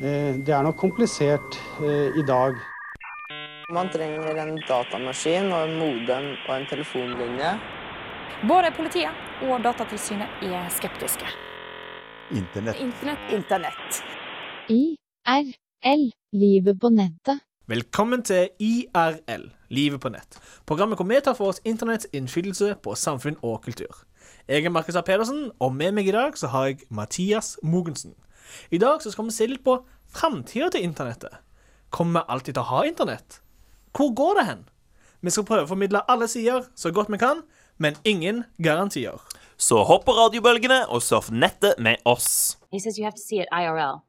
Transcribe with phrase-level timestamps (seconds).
[0.00, 2.54] Eh, Det er nok komplisert eh, i dag.
[3.74, 7.50] Man trenger en datamaskin og en modem og en telefonlinje.
[8.48, 9.10] Både politiet
[9.42, 11.26] og Datatilsynet er skeptiske.
[12.30, 12.78] Internett.
[12.80, 13.32] Internett.
[13.34, 14.00] Internett.
[14.70, 16.12] IRL.
[16.32, 17.42] Livet på nettet.
[17.68, 20.38] Velkommen til IRL, livet på nett.
[20.66, 24.04] Programmet hvor vi tar for oss internetts innflytelse på samfunn og kultur.
[24.48, 25.00] Jeg er Markus A.
[25.00, 28.14] Pedersen, og med meg i dag så har jeg Mathias Mogensen.
[28.70, 29.74] I dag så skal vi se litt på
[30.08, 31.34] framtida til internettet.
[31.90, 33.42] Kommer vi alltid til å ha internett?
[33.92, 34.64] Hvor går det hen?
[35.20, 37.44] Vi skal prøve å formidle alle sider så godt vi kan,
[37.76, 39.20] men ingen garantier.
[39.58, 42.56] Så hopp på radiobølgene og surf nettet med oss.
[42.72, 44.00] He says you have to see it IRL.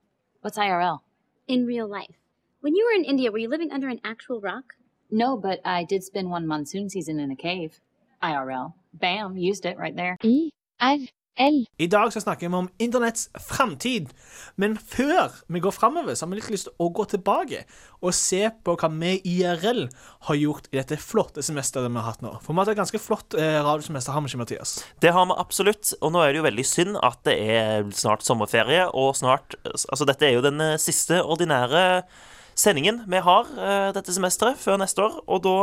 [0.41, 1.03] What's IRL?
[1.49, 2.15] in real life.
[2.61, 4.75] When you were in India, were you living under an actual rock?
[5.09, 7.81] No, but I did spend one monsoon season in a cave.
[8.21, 8.73] IRL.
[8.93, 10.17] Bam, used it right there.
[10.23, 11.65] IRL.
[11.77, 14.09] I dag så snakker vi om internetts framtid.
[14.55, 17.61] Men før vi går framover, så har vi litt lyst til å gå tilbake
[18.03, 19.85] og se på hva vi i IRL
[20.27, 22.33] har gjort i dette flotte semesteret vi har hatt nå.
[22.43, 24.75] For vi har hatt et ganske flott eh, radiosemester, har vi ikke, Mathias?
[24.99, 28.27] Det har vi absolutt, og nå er det jo veldig synd at det er snart
[28.27, 32.03] sommerferie, og snart Altså, dette er jo den eh, siste ordinære
[32.59, 35.55] sendingen vi har uh, dette semesteret, før neste år, og da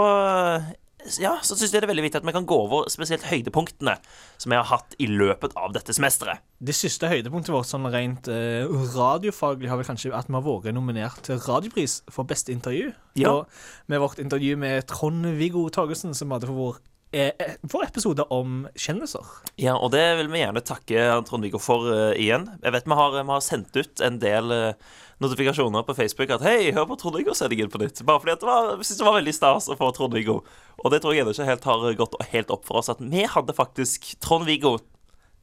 [1.23, 3.97] ja, så syns jeg det er veldig viktig at vi kan gå over spesielt høydepunktene
[4.37, 6.43] som vi har hatt i løpet av dette semesteret.
[6.59, 10.75] Det siste høydepunktet vårt sånn rent eh, radiofaglig har vel kanskje at vi har vært
[10.77, 12.91] nominert til Radiopris for beste intervju.
[13.21, 13.33] Ja.
[13.33, 16.81] Og med vårt intervju med Trond-Viggo Torgersen, som vi hadde for vår,
[17.17, 19.25] eh, eh, vår episode om kjendiser.
[19.61, 22.47] Ja, og det vil vi gjerne takke Trond-Viggo for uh, igjen.
[22.63, 26.45] Jeg vet vi har, vi har sendt ut en del uh, notifikasjoner på Facebook at
[26.45, 28.03] hei, hør på Trond-Viggo-sendingen på nytt.
[28.07, 30.41] Bare fordi det var, jeg synes det var veldig stas å få Trond-Viggo.
[30.83, 33.25] Og det tror jeg ennå ikke helt har gått helt opp for oss at vi
[33.33, 34.77] hadde faktisk Trond-Viggo,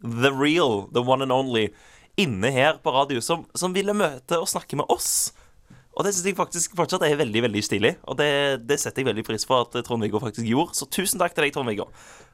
[0.03, 1.71] the real, the one and only,
[2.19, 5.33] inne her på radio, som, som ville møte og snakke med oss.
[5.93, 7.91] Og det syns jeg faktisk fortsatt er veldig veldig stilig.
[8.09, 8.29] Og det,
[8.65, 10.77] det setter jeg veldig pris på at Trond-Viggo faktisk gjorde.
[10.79, 11.85] Så tusen takk til deg, Trond-Viggo.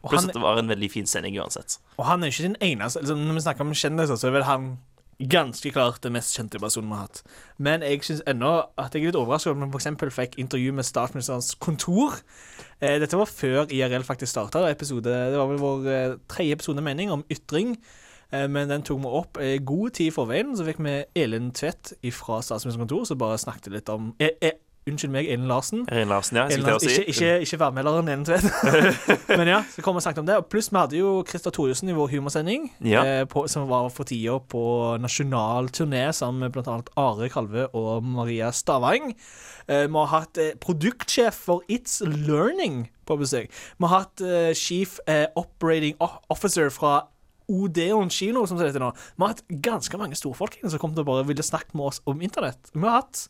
[0.05, 1.79] Pluss at det var en veldig fin sending uansett.
[1.97, 4.47] Og han er ikke den eneste altså, Når vi snakker om kjendiser, så er vel
[4.47, 4.71] han
[5.19, 7.23] ganske klart den mest kjente personen vi har hatt.
[7.59, 10.15] Men jeg syns ennå at jeg er litt overrasket over at vi f.eks.
[10.15, 12.21] fikk intervju med statsministerens kontor.
[12.79, 14.63] Eh, dette var før IRL faktisk starta.
[14.63, 17.75] Det var vel vår eh, tredje episode mening om ytring.
[18.31, 20.55] Eh, men den tok vi opp i god tid i forveien.
[20.57, 24.57] Så fikk vi Elin Tvedt fra statsministerens kontor, som bare snakket litt om eh, eh,
[24.89, 25.83] Unnskyld meg, Elin Larsen.
[25.91, 26.45] Elin Larsen, ja.
[26.49, 28.47] Elin Larsen, ikke, ikke, ikke værmelderen Elin Tvedt.
[29.37, 30.37] Men ja, så kom vi og snakket om det.
[30.49, 33.03] Pluss vi hadde jo Christer Thoresen i vår humorsending, Ja.
[33.05, 34.63] eh, på, som var for tida på
[35.03, 36.79] nasjonal turné sammen med bl.a.
[36.97, 39.11] Are Kalve og Maria Stavang.
[39.67, 43.51] Eh, vi har hatt eh, produktsjef for It's Learning på besøk.
[43.77, 44.25] Vi har hatt
[44.57, 44.97] Chief
[45.37, 47.01] Operating Officer fra
[47.49, 48.91] Odeon kino, som det heter nå.
[49.15, 52.03] Vi har hatt ganske mange storfolk som kom til å bare ville snakke med oss
[52.09, 52.71] om internett.
[52.75, 53.27] Vi har hatt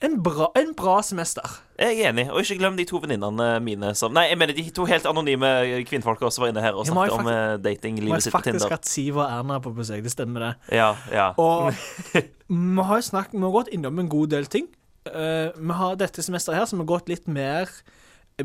[0.00, 1.42] en bra, en bra semester.
[1.78, 2.28] Jeg er enig.
[2.30, 5.50] Og ikke glem de to venninnene mine som Nei, jeg mener de to helt anonyme
[5.88, 7.32] kvinnfolka som var inne her og snakket men
[7.66, 10.14] jeg snakket om fakt- eh, Vi har faktisk hatt Siv og Erna på besøk, det
[10.14, 10.52] stemmer det.
[10.78, 11.32] Ja, ja.
[11.34, 11.74] Og
[12.14, 14.70] vi har snakket, vi har gått innom en god del ting.
[15.08, 17.70] Uh, vi har dette semesteret her som har gått litt mer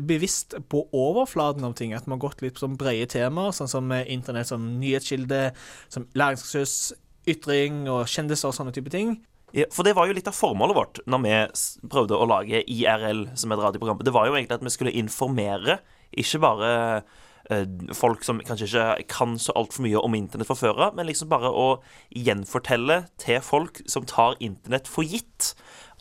[0.00, 1.94] bevisst på overflaten av ting.
[1.94, 5.48] At vi har gått litt på sånn brede temaer, sånn som internett som nyhetskilde,
[5.92, 6.94] som læringsressurs,
[7.30, 9.16] ytring og kjendiser og sånne type ting.
[9.54, 9.68] ja.
[9.72, 11.34] For det var jo litt av formålet vårt når vi
[11.88, 14.02] prøvde å lage IRL som et radioprogram.
[14.02, 15.78] Det var jo egentlig at vi skulle informere,
[16.10, 16.72] ikke bare
[17.50, 21.08] eh, folk som kanskje ikke kan så altfor mye om internett fra før av, men
[21.08, 21.68] liksom bare å
[22.10, 25.54] gjenfortelle til folk som tar internett for gitt,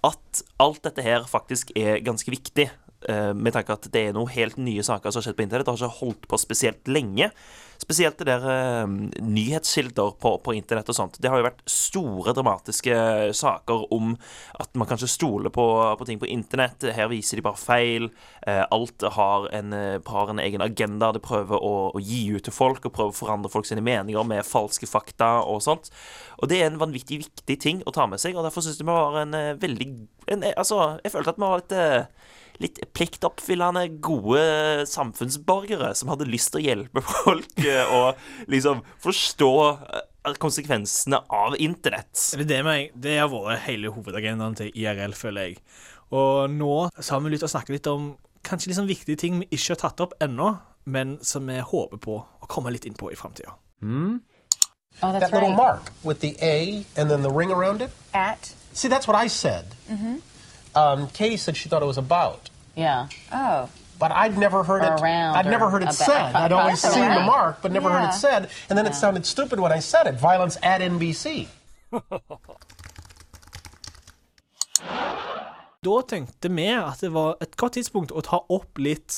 [0.03, 2.67] at alt dette her faktisk er ganske viktig.
[3.09, 5.67] Eh, med tanke at det er noen helt nye saker som har skjedd på internett.
[5.67, 7.29] Det har ikke holdt på spesielt lenge.
[7.83, 8.87] Spesielt det der eh,
[9.19, 11.17] nyhetskilder på, på internett og sånt.
[11.19, 12.95] Det har jo vært store dramatiske
[13.35, 14.13] saker om
[14.61, 15.65] at man kanskje stoler på,
[15.99, 16.85] på ting på internett.
[16.95, 18.09] Her viser de bare feil.
[18.47, 19.75] Eh, alt har en,
[20.07, 21.11] har en egen agenda.
[21.15, 24.29] Det prøver å, å gi ut til folk og prøver å forandre folk sine meninger
[24.29, 25.91] med falske fakta og sånt.
[26.39, 28.87] Og det er en vanvittig viktig ting å ta med seg, og derfor syns jeg
[28.87, 29.85] vi var en veldig
[30.31, 31.75] en, Altså, jeg følte at vi var litt
[32.63, 37.63] litt pliktoppfyllende, gode samfunnsborgere som hadde lyst til å hjelpe folk
[37.99, 42.15] og liksom forstå eh, konsekvensene av internett.
[42.39, 45.63] Det, med, det har vært hele hovedagendaen til IRL, føler jeg.
[46.13, 48.13] Og nå så har vi lyst til å snakke litt om
[48.43, 52.19] kanskje sånn viktige ting vi ikke har tatt opp ennå, men som vi håper på
[52.19, 53.55] å komme litt inn på i framtida.
[55.01, 55.57] Oh, that little right.
[55.57, 57.91] mark with the A and then the ring around it.
[58.13, 58.53] At?
[58.73, 59.65] See, that's what I said.
[59.89, 60.15] Mm-hmm.
[60.75, 62.49] Um, Katie said she thought it was about.
[62.75, 63.07] Yeah.
[63.31, 63.69] Oh.
[63.99, 65.01] but I'd never heard Or it.
[65.01, 66.35] around I'd never or heard it about- said.
[66.35, 66.93] I'd always Around.
[66.93, 68.49] seen the mark, but never heard it said.
[68.69, 70.15] And then it sounded stupid when I said it.
[70.15, 71.47] Violence at NBC.
[75.83, 79.17] Da tenkte vi at det var et godt tidspunkt å ta opp litt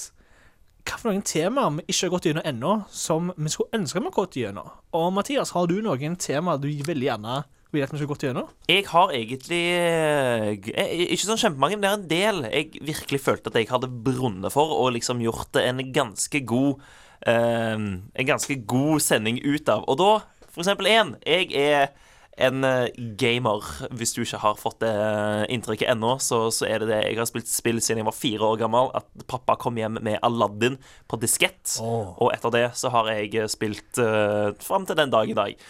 [0.85, 4.03] hva for noen temaer vi ikke har gått gjennom ennå, som vi skulle ønske vi
[4.05, 4.69] hadde gått gjennom.
[4.93, 7.37] Og Mathias, har du noen temaer du veldig gjerne
[7.75, 8.51] vil at vi skulle gått gjennom?
[8.71, 13.21] Jeg har egentlig eh, eh, Ikke sånn kjempemange, men det er en del jeg virkelig
[13.23, 16.81] følte at jeg hadde brunnet for, og liksom gjort det en ganske god
[17.27, 19.85] eh, En ganske god sending ut av.
[19.91, 20.11] Og da,
[20.49, 21.93] for eksempel én Jeg er
[22.37, 23.63] en eh, gamer.
[23.95, 27.01] Hvis du ikke har fått det eh, inntrykket ennå, så, så er det det.
[27.07, 28.91] Jeg har spilt spill siden jeg var fire år gammel.
[28.97, 30.77] At pappa kom hjem med Aladdin
[31.11, 31.77] på diskett.
[31.81, 35.67] Og etter det så har jeg spilt uh, fram til den dag i dag.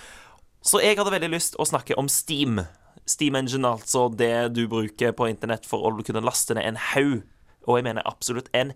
[0.66, 2.64] Så jeg hadde veldig lyst å snakke om Steam.
[3.06, 7.20] Steam Engine, altså det du bruker på internett for å kunne laste ned en haug.
[7.66, 8.72] Og jeg mener absolutt en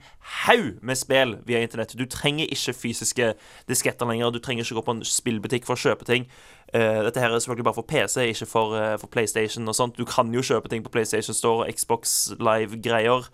[0.45, 1.95] haug med spill via internett.
[1.97, 3.31] Du trenger ikke fysiske
[3.69, 4.33] disketter lenger.
[4.33, 6.25] Du trenger ikke gå på en spillbutikk for å kjøpe ting.
[6.74, 9.97] Uh, dette her er selvfølgelig bare for PC, ikke for, uh, for PlayStation og sånt.
[9.97, 13.30] Du kan jo kjøpe ting på PlayStation Store og Xbox Live-greier.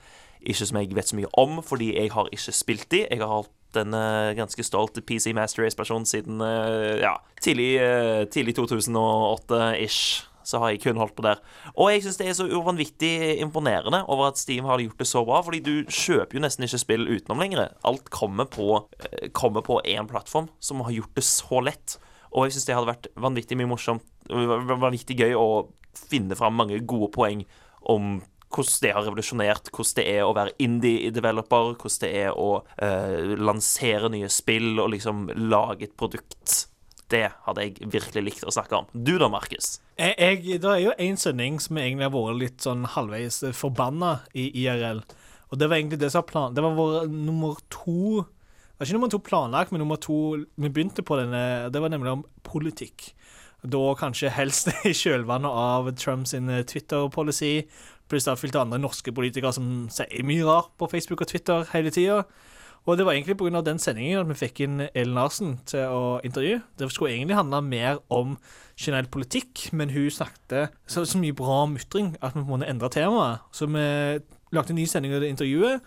[0.46, 3.06] Ikke som jeg vet så mye om, fordi jeg har ikke spilt de.
[3.07, 8.24] Jeg har hatt en eh, ganske stolt PC Master Race-person siden eh, ja, tidlig, eh,
[8.31, 10.25] tidlig 2008-ish.
[10.45, 11.39] Så har jeg kun holdt på der.
[11.74, 15.24] Og jeg syns det er så uvanvittig imponerende over at Steam har gjort det så
[15.25, 17.72] bra, fordi du kjøper jo nesten ikke spill utenom lenger.
[17.81, 18.83] Alt kommer på,
[19.33, 21.98] kommer på plattform som har gjort det så lett.
[22.30, 25.50] Og jeg syns det hadde vært vanvittig mye morsomt vanvittig gøy å
[25.98, 27.42] finne fram mange gode poeng
[27.89, 28.19] om
[28.53, 33.36] hvordan det har revolusjonert, hvordan det er å være indie-developer, hvordan det er å uh,
[33.39, 36.65] lansere nye spill og liksom lage et produkt.
[37.12, 38.88] Det hadde jeg virkelig likt å snakke om.
[38.94, 39.77] Du da, Markus?
[39.95, 45.03] Det er jo en sending som egentlig har vært litt sånn halvveis forbanna i IRL.
[45.51, 46.56] Og det var egentlig det som var planen.
[46.57, 50.18] Det var vår nummer to Det var ikke nummer to planlagt, men nummer to
[50.57, 53.13] Vi begynte på denne Det var nemlig om politikk.
[53.63, 57.65] Da kanskje helst i kjølvannet av Trumps Twitter-policy.
[58.10, 61.31] Pluss det er fylt av andre norske politikere som sier mye rart på Facebook og
[61.31, 62.24] Twitter hele tida.
[62.86, 63.62] Og det var egentlig pga.
[63.66, 66.62] den sendingen at vi fikk inn Ellen Larsen til å intervjue.
[66.78, 68.38] Det skulle egentlig handle mer om
[68.78, 72.92] generell politikk, men hun snakket så, så mye bra om ytring at vi måtte endre
[72.94, 73.42] temaet.
[73.52, 73.86] Så vi
[74.54, 75.81] lagde en ny sending av det intervjuet.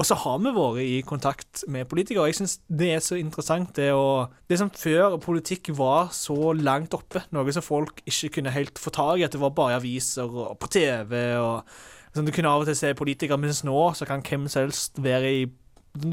[0.00, 2.30] Og så har vi vært i kontakt med politikere.
[2.30, 6.94] Jeg syns det er så interessant det å Det som før politikk var så langt
[6.96, 10.28] oppe, noe som folk ikke kunne helt få tak i, at det var bare aviser
[10.28, 11.68] og på TV og
[12.14, 15.00] sånn, Du kunne av og til se politikere, mens nå så kan hvem som helst
[15.02, 15.44] være i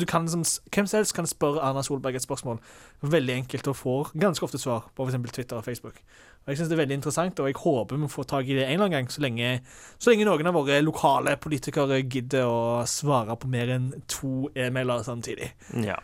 [0.07, 2.59] kan, liksom, hvem som helst kan spørre Erna Solberg et spørsmål.
[3.01, 5.31] Veldig enkelt og får ganske ofte svar på f.eks.
[5.31, 6.01] Twitter og Facebook.
[6.43, 8.65] Og Jeg synes det er veldig interessant, og jeg håper vi får tak i det
[8.65, 9.59] en eller annen gang, så lenge,
[9.99, 15.03] så lenge noen av våre lokale politikere gidder å svare på mer enn to e-mailer
[15.05, 15.51] samtidig.
[15.85, 15.99] Ja.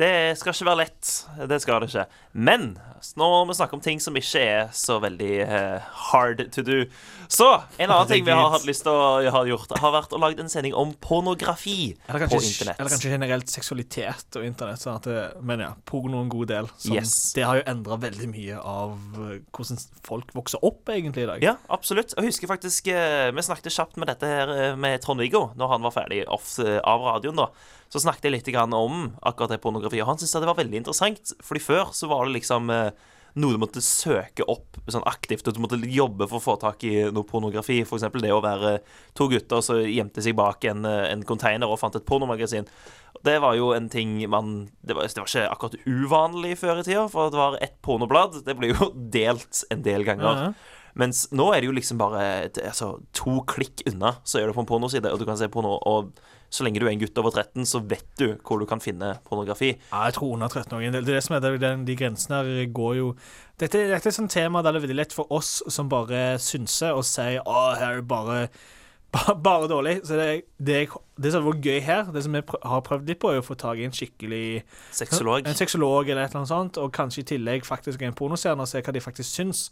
[0.00, 1.08] Det skal ikke være lett.
[1.50, 2.06] Det skal det ikke.
[2.32, 2.70] Men
[3.16, 6.78] nå må vi snakke om ting som ikke er så veldig uh, hard to do.
[7.30, 7.46] Så
[7.78, 10.42] en annen ting vi har hatt lyst til å ha gjort, har vært å lage
[10.42, 12.80] en sending om pornografi på internett.
[12.80, 14.82] eller kanskje generelt seksualitet og internett.
[14.82, 16.70] Sånn det, men ja, porno en god del.
[16.76, 17.14] Sånn, Yes.
[17.36, 21.44] Det har jo endra veldig mye av eh, hvordan folk vokser opp egentlig i dag.
[21.44, 22.16] Ja, absolutt.
[22.16, 25.86] Jeg husker faktisk eh, Vi snakket kjapt med dette her eh, med Trond-Viggo når han
[25.86, 27.38] var ferdig off, eh, av radioen.
[27.44, 27.50] da
[27.90, 31.32] Så snakket jeg litt om akkurat det pornografi, og han syntes det var veldig interessant.
[31.42, 32.92] Fordi før så var det liksom eh,
[33.38, 36.84] noe du måtte søke opp sånn aktivt, og du måtte jobbe for å få tak
[36.86, 37.80] i noe pornografi.
[37.82, 38.78] Eksempel det å være
[39.18, 42.68] to gutter som gjemte seg bak en, eh, en container og fant et pornomagasin.
[43.26, 46.84] Det var jo en ting man Det var, det var ikke akkurat uvanlig før i
[46.86, 48.44] tida, for det var ett pornoblad.
[48.46, 50.46] Det ble jo delt en del ganger.
[50.46, 50.52] Ja.
[51.00, 54.64] Mens nå er det jo liksom bare altså, to klikk unna, så er du på
[54.64, 55.78] en pornoside, og du kan se porno.
[55.88, 56.12] Og
[56.50, 59.12] så lenge du er en gutt over 13, så vet du hvor du kan finne
[59.28, 59.68] pornografi.
[59.92, 60.82] Ja, jeg tror under 13 år.
[60.96, 63.12] Det er det som er det, De grensene her går jo
[63.60, 66.34] dette, dette er et sånt tema der det er veldig lett for oss som bare
[66.42, 68.48] synser og sier å, her er bare ba-
[69.46, 70.00] bare dårlig.
[70.06, 70.76] Så det, det,
[71.18, 73.44] det som har vært gøy her, det som vi har prøvd litt på, er å
[73.44, 74.62] få tak i en skikkelig
[74.94, 75.48] Sexolog.
[75.48, 78.70] En sexolog eller et eller annet sånt, og kanskje i tillegg faktisk en pornostjerne, og
[78.70, 79.64] se hva de faktisk syns.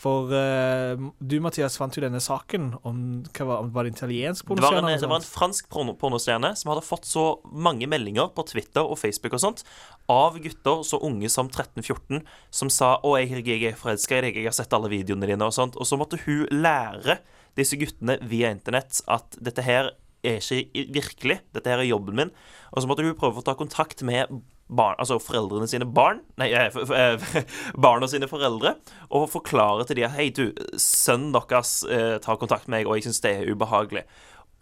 [0.00, 3.02] For uh, du, Mathias, fant jo denne saken om
[3.36, 4.94] hva var, om det var italiensk Det var, en, pornostjerne?
[4.94, 8.84] eller det var en fransk porno pornostjerne som hadde fått så mange meldinger på Twitter
[8.84, 9.64] og Facebook og sånt
[10.12, 14.38] av gutter så unge som 13-14 som sa 'Å, jeg, jeg er forelska i deg,
[14.38, 15.76] jeg har sett alle videoene dine', og sånt.
[15.76, 17.18] Og så måtte hun lære
[17.56, 19.94] disse guttene via internett at dette her
[20.26, 22.34] er ikke virkelig, dette her er jobben min.
[22.72, 24.32] Og så måtte hun prøve å ta kontakt med
[24.66, 27.26] barn, altså foreldrene sine barn Nei, eh, eh,
[27.84, 28.74] barna sine foreldre,
[29.14, 30.48] og forklare til dem at hei, du,
[30.80, 34.06] sønnen deres eh, tar kontakt med meg, og jeg syns det er ubehagelig.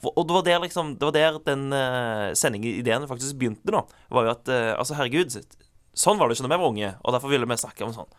[0.04, 3.86] Og det var der liksom Det var der den uh, sendingideen faktisk begynte, da.
[4.12, 5.32] Var jo at uh, Altså, herregud,
[5.96, 8.10] sånn var det ikke da vi var unge, og derfor ville vi snakke om sånn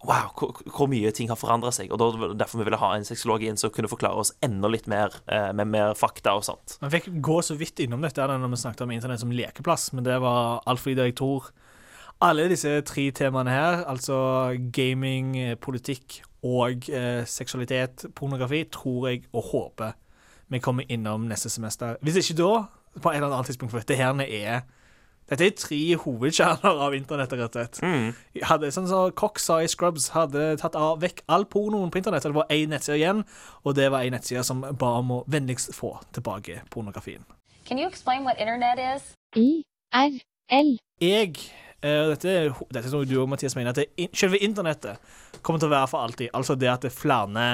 [0.00, 1.90] Wow, hvor, hvor mye ting har forandra seg.
[1.92, 4.88] Og da derfor vi ville ha en sexolog inn som kunne forklare oss enda litt
[4.88, 6.78] mer eh, med mer fakta og sånt.
[6.80, 10.06] Vi fikk gå så vidt innom dette når vi snakket om internett som lekeplass, men
[10.08, 11.50] det var alt fordi jeg tror
[12.24, 14.16] alle disse tre temaene her, altså
[14.72, 19.96] gaming, eh, politikk og eh, seksualitet, pornografi, tror jeg og håper
[20.50, 21.96] vi kommer innom neste semester.
[22.02, 22.52] Hvis ikke da,
[22.98, 24.64] på et eller annet tidspunkt, for dette her er
[25.30, 27.80] dette er tre hovedkjerner av internettet, rett og slett.
[27.86, 28.08] Mm.
[28.50, 32.26] Hadde, sånn som Cox sa i Scrubs, hadde tatt av vekk all pornoen på internett.
[32.26, 33.22] Det var én nettside igjen,
[33.64, 37.22] og det var ei nettside som ba om å vennligst få tilbake pornografien.
[37.64, 39.12] Can you explain what internet is?
[39.38, 40.76] I-R-L.
[41.00, 41.36] Jeg
[41.80, 44.98] og dette, er dette er noe du og Mathias mener, at det, in- selve internettet
[45.40, 46.28] kommer til å være for alltid.
[46.36, 47.46] Altså det at det er flere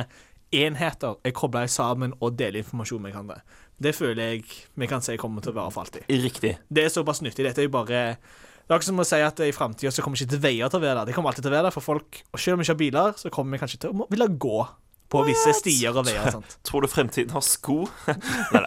[0.57, 3.41] enheter er kobla sammen og deler informasjon med hverandre.
[3.83, 4.45] Det føler jeg
[4.79, 6.07] vi kan si kommer til å være for alltid.
[6.25, 6.55] Riktig.
[6.73, 7.45] Det er såpass nyttig.
[7.45, 10.19] Dette er jo bare Det er ikke som å si at i framtida så kommer
[10.19, 11.11] ikke til veier til å være der.
[11.11, 12.23] Det kommer alltid til å være der for folk.
[12.33, 14.65] Og selv om vi ikke har biler, så kommer vi kanskje til å ville gå
[15.13, 16.33] på visse stier og veier.
[16.35, 16.57] Sant?
[16.67, 17.85] Tror du fremtiden har sko?
[18.57, 18.65] Nei,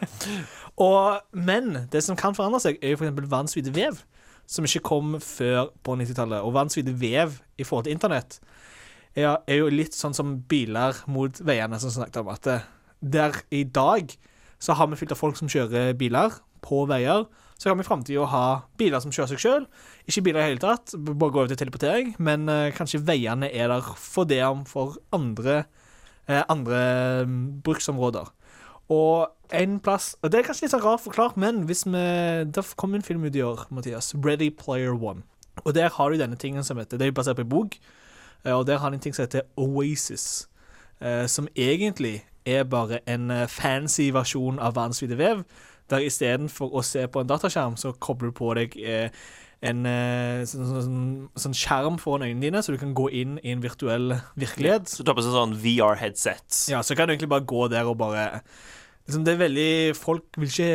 [0.80, 3.28] Og, men det som kan forandre seg, er jo f.eks.
[3.34, 4.00] vannsvide vev,
[4.50, 6.46] som ikke kom før på 90-tallet.
[6.46, 8.40] Og vannsvide vev i forhold til internett
[9.18, 12.32] er, er jo litt sånn som biler mot veiene, som snakket om.
[12.32, 12.48] At
[13.00, 14.16] der i dag
[14.60, 16.36] så har vi fylt av folk som kjører biler
[16.66, 17.26] på veier.
[17.60, 18.44] Så kan vi i framtida ha
[18.80, 19.66] biler som kjører seg sjøl.
[20.08, 22.14] Ikke biler i hele tatt, bare gå over til teleportering.
[22.20, 25.66] Men eh, kanskje veiene er der for det om for andre,
[26.28, 28.32] eh, andre mm, bruksområder.
[28.90, 32.00] Og en plass Og det er kanskje litt sånn rart forklart, men hvis vi
[32.50, 34.14] Det kom en film ut i år, Mathias.
[34.16, 35.24] Ready Player One.
[35.66, 37.78] Og der har du denne tingen som heter Det er basert på en bok,
[38.46, 40.48] eh, og der har de en ting som heter Oasis.
[41.02, 45.44] eh, Som egentlig er bare en eh, fancy versjon av verdens vide vev.
[45.90, 49.22] Der istedenfor å se på en dataskjerm, så kobler du på deg eh,
[49.66, 51.00] en eh, sånn, sånn,
[51.40, 54.88] sånn skjerm foran øynene dine, så du kan gå inn i en virtuell virkelighet.
[54.88, 56.62] Så du tar på seg sånn VR-headset.
[56.72, 58.30] Ja, så kan du egentlig bare gå der og bare
[59.08, 60.72] liksom, Det er veldig Folk vil ikke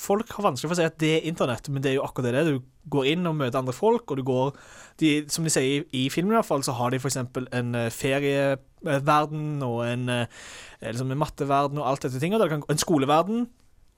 [0.00, 2.32] Folk har vanskelig for å si at det er internett, men det er jo akkurat
[2.32, 2.44] det.
[2.48, 4.54] Du går inn og møter andre folk, og du går
[5.00, 7.18] de, Som de sier i, filmen, i hvert fall, så har de f.eks.
[7.20, 10.42] en eh, ferieverden og en, eh,
[10.84, 12.44] liksom en matteverden og alt dette tinget.
[12.50, 13.46] Kan, en skoleverden.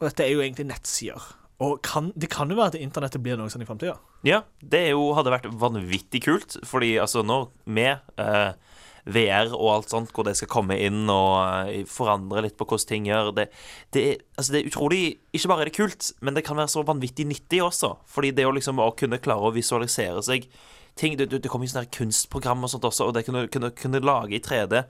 [0.01, 1.31] Og dette er jo egentlig nettsider.
[1.63, 3.95] Og kan, det kan jo være at internettet blir noe sånn i framtida.
[4.27, 8.57] Ja, det jo, hadde vært vanvittig kult, fordi altså nå med eh,
[9.05, 12.89] VR og alt sånt, hvor det skal komme inn og eh, forandre litt på hvordan
[12.89, 13.49] ting gjør det,
[13.93, 15.03] det, er, altså det er utrolig
[15.37, 17.95] Ikke bare er det kult, men det kan være så vanvittig nyttig også.
[18.09, 20.49] Fordi det å liksom å kunne klare å visualisere seg
[20.95, 23.99] ting Det, det, kommer jo sånne kunstprogram og sånt også, og det kunne, kunne, kunne
[24.05, 24.85] lage i 3D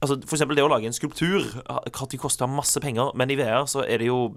[0.00, 3.66] Altså For eksempel det å lage en skulptur det koste masse penger, men i VR
[3.68, 4.30] så er det jo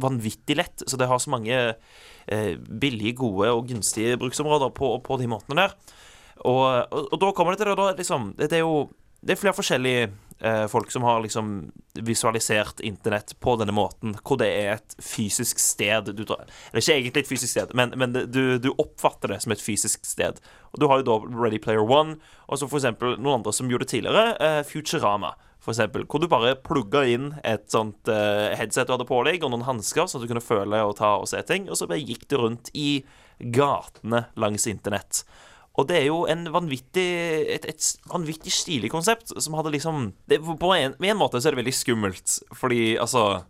[0.00, 0.84] vanvittig lett.
[0.86, 5.66] Så det har så mange eh, billige, gode og gunstige bruksområder på, på de måtene
[5.66, 5.74] der.
[6.42, 8.84] Og, og, og da kommer det til det, da, liksom, det, det er jo
[9.24, 10.08] det er flere forskjellige
[10.44, 11.52] eh, folk som har liksom
[12.04, 16.96] visualisert internett på denne måten, hvor det er et fysisk sted du drar Eller ikke
[16.98, 20.42] egentlig et fysisk sted, men, men du, du oppfatter det som et fysisk sted.
[20.74, 23.70] Og Du har jo da Ready Player One, og så for eksempel noen andre som
[23.70, 25.34] gjorde det tidligere, eh, Futurama.
[25.64, 29.40] For eksempel, hvor du bare plugga inn et sånt uh, headset du hadde på deg,
[29.46, 32.04] og noen hansker, at du kunne føle og ta og se ting, og så bare
[32.04, 32.98] gikk du rundt i
[33.40, 35.22] gatene langs internett.
[35.74, 37.08] Og det er jo en vanvittig,
[37.50, 41.56] et, et vanvittig stilig konsept som hadde liksom det, På en, en måte så er
[41.56, 43.42] det veldig skummelt, fordi altså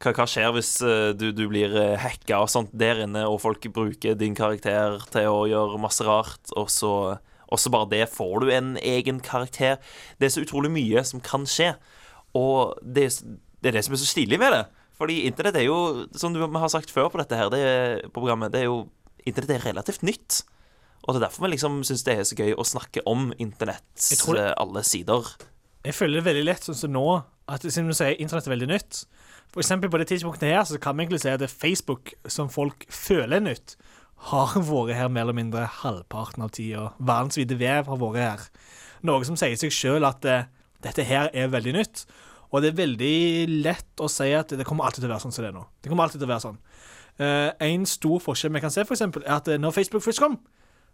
[0.00, 3.40] hva, hva skjer hvis eh, du, du blir uh, hacka og sånt der inne, og
[3.44, 6.92] folk bruker din karakter til å gjøre masse rart, og så,
[7.48, 9.80] og så bare det får du en egen karakter?
[10.20, 11.74] Det er så utrolig mye som kan skje,
[12.36, 13.08] og det,
[13.60, 14.64] det er det som er så stilig med det.
[14.96, 17.64] Fordi internett er jo, som du har sagt før på dette her, det,
[18.12, 18.86] på programmet, det er jo
[19.26, 20.36] Internett er relativt nytt.
[21.06, 24.08] Og det er derfor vi liksom syns det er så gøy å snakke om internetts
[24.10, 25.22] det- eh, alle sider.
[25.84, 28.68] Jeg føler det veldig lett sånn som nå, at siden du sier internett er veldig
[28.68, 29.04] nytt
[29.52, 32.12] For eksempel på det tidspunktet her, så kan vi egentlig si at det er Facebook,
[32.26, 33.76] som folk føler er nytt,
[34.28, 36.92] har vært her mer eller mindre halvparten av tida.
[36.98, 38.40] Verdensvide vev har vært her.
[39.06, 40.42] Noe som sier seg sjøl at uh,
[40.82, 42.04] dette her er veldig nytt.
[42.50, 45.32] Og det er veldig lett å si at det kommer alltid til å være sånn
[45.32, 45.64] som det er nå.
[45.80, 46.58] Det kommer alltid til å være sånn.
[47.16, 50.36] Uh, en stor forskjell vi kan se, for eksempel, er at når Facebook først kom,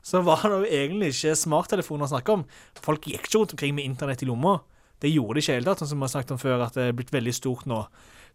[0.03, 2.45] så var det jo egentlig ikke smarttelefoner å snakke om.
[2.83, 4.57] Folk gikk ikke rundt omkring med internett i lomma.
[5.03, 6.75] Det gjorde de ikke i hele tatt, sånn som vi har snakket om før, at
[6.79, 7.85] det er blitt veldig stort nå.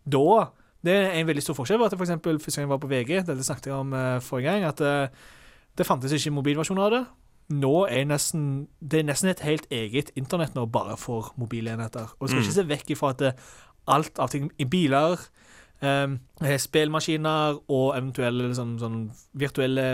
[0.07, 0.49] Da
[0.83, 1.79] Det er en veldig stor forskjell.
[1.79, 4.19] var at for eksempel, Første gang jeg var på VG, dette snakket jeg om eh,
[4.19, 5.07] forrige gang, at eh,
[5.75, 7.05] det fantes ikke mobilversjoner av det.
[7.49, 12.13] Nå er nesten Det er nesten et helt eget internett nå, bare for mobilenheter.
[12.19, 12.45] Og du skal Mm.
[12.45, 13.33] ikke se vekk ifra at det,
[13.87, 15.17] alt av ting i biler
[15.81, 18.99] eh, spillmaskiner og eventuelle liksom, sånn
[19.37, 19.87] virtuelle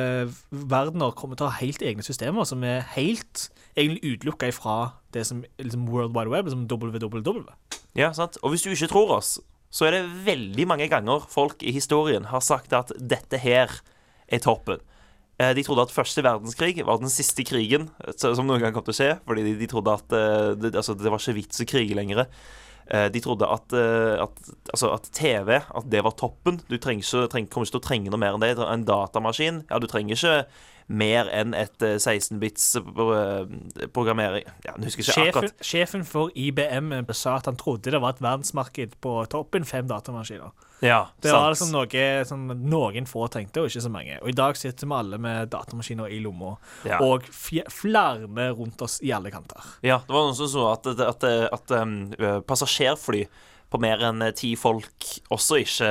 [0.51, 4.77] verdener kommer til å ha helt egne systemer som er helt egentlig utelukka ifra
[5.15, 7.43] det som liksom World Wide Web, som www.
[7.97, 8.37] Ja, sant?
[8.41, 9.35] Og hvis du ikke tror oss,
[9.73, 13.71] så er det veldig mange ganger folk i historien har sagt at dette her
[14.29, 14.81] er toppen.
[15.41, 18.93] Eh, De trodde at første verdenskrig var den siste krigen som noen gang kom til
[18.93, 19.11] å skje.
[19.25, 22.27] Fordi de, de trodde at eh, det, altså, det var ikke vits å krige lenger.
[22.91, 26.59] Eh, De trodde at, eh, at, altså, at TV at det var toppen.
[26.69, 28.53] Du trenger ikke, treng, kommer ikke til å trenge noe mer enn det.
[28.59, 30.45] En datamaskin Ja, du trenger ikke
[30.91, 35.63] mer enn et eh, 16-bits eh, programmering Ja, jeg husker ikke Sjefen, akkurat.
[35.63, 40.51] sjefen for IBM sa at han trodde det var et verdensmarked på toppen fem datamaskiner.
[40.83, 44.17] Ja, Det var liksom noe som noen få tenkte, og ikke så mange.
[44.21, 46.99] Og i dag sitter vi alle med datamaskiner i lomma, Ja.
[47.01, 49.63] og flere rundt oss i alle kanter.
[49.81, 51.95] Ja, det var noen som så at, at, at, at um,
[52.47, 53.25] passasjerfly
[53.71, 55.89] på mer enn eh, ti folk også ikke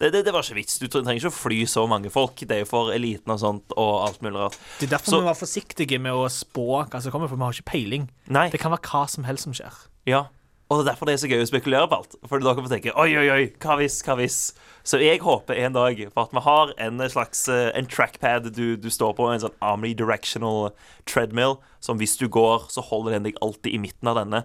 [0.00, 0.78] det, det, det var ikke vits.
[0.80, 2.38] Du trenger ikke å fly så mange folk.
[2.48, 4.56] Det er jo for eliten og sånt og alt mulig rart.
[4.78, 7.44] Det er derfor Så- vi var forsiktige med å spå hva som kommer, for vi
[7.44, 8.06] har ikke peiling.
[8.32, 8.46] Nei.
[8.48, 9.76] Det kan være hva som helst som skjer.
[10.08, 10.22] Ja.
[10.70, 12.12] Og det er derfor det er så gøy å spekulere på alt.
[12.30, 14.38] Fordi dere får tenke oi, oi, oi, hva hvis, hva hvis?
[14.86, 18.76] Så jeg håper en dag for at vi har en slags eh, en trackpad du,
[18.78, 20.70] du står på, en sånn omnidirectional
[21.10, 24.44] treadmill, som hvis du går, så holder den deg alltid i midten av denne.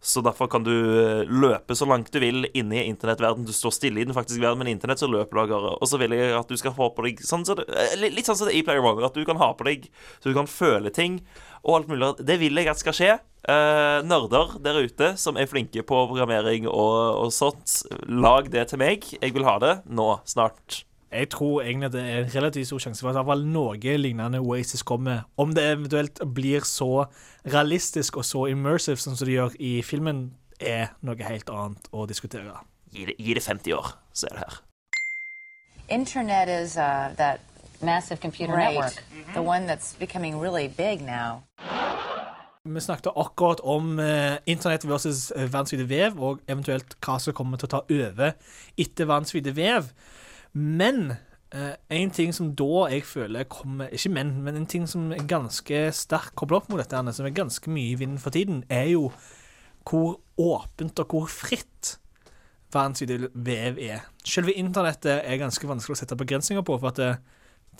[0.00, 3.44] Så derfor kan du eh, løpe så langt du vil inne i internettverden.
[3.44, 5.72] Du står stille i den faktiske verden, men internett så løper du av gårde.
[5.76, 8.28] Og så vil jeg at du skal ha på deg sånn så det, eh, litt
[8.28, 10.36] sånn som det er i Player One, at du kan ha på deg så du
[10.36, 11.20] kan føle ting
[11.60, 12.14] og alt mulig.
[12.24, 13.18] Det vil jeg at skal skje.
[13.40, 18.80] Uh, nerder der ute som er flinke på programmering og, og sånt, lag det til
[18.80, 19.04] meg.
[19.16, 20.82] Jeg vil ha det nå, snart.
[21.12, 24.38] Jeg tror egentlig at det er en relativt stor sjanse for at iallfall noe lignende
[24.38, 25.24] Oasis kommer.
[25.36, 27.04] Om det eventuelt blir så
[27.44, 32.54] realistisk og så immersive som det gjør i filmen, er noe helt annet å diskutere.
[32.94, 34.60] Gi det, gi det 50 år, så er det her.
[35.90, 37.40] Internet is uh, that
[37.82, 39.04] Massive computer right, network.
[39.34, 41.42] the one that's becoming really big now.
[42.64, 47.56] Vi snakket akkurat om eh, internett versus eh, verdensvide vev, og eventuelt hva som kommer
[47.56, 48.34] til å ta over
[48.76, 49.88] etter verdensvide vev.
[50.52, 51.12] Men
[51.54, 55.28] eh, en ting som da jeg føler kommer Ikke men, men en ting som er
[55.30, 58.64] ganske sterkt kobla opp mot dette, her, som er ganske mye i vinden for tiden,
[58.68, 59.10] er jo
[59.86, 61.96] hvor åpent og hvor fritt
[62.70, 64.04] verdensvide vev er.
[64.22, 67.12] Selve internettet er ganske vanskelig å sette begrensninger på, for at det,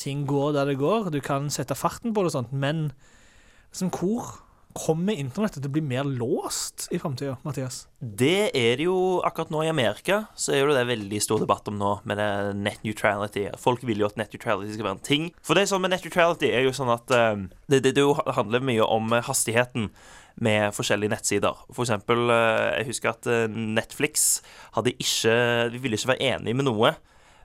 [0.01, 1.11] ting går der det går.
[1.13, 2.89] Du kan sette farten på det og sånt, men
[3.71, 4.33] liksom, hvor
[4.77, 7.83] kommer internettet til å bli mer låst i framtida, Mathias?
[8.01, 11.69] Det er det jo akkurat nå i Amerika, så er jo det veldig stor debatt
[11.71, 12.31] om nå med det
[12.61, 13.49] net neutrality.
[13.61, 15.29] Folk vil jo at net neutrality skal være en ting.
[15.43, 18.07] For det er sånn med net neutrality er jo sånn at eh, det, det, det
[18.39, 19.91] handler mye om hastigheten
[20.41, 21.63] med forskjellige nettsider.
[21.75, 24.41] For eksempel, eh, jeg husker at eh, Netflix
[24.77, 25.35] hadde ikke
[25.73, 26.95] De ville ikke være enig med noe.